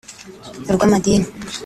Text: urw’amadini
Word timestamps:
urw’amadini 0.69 1.21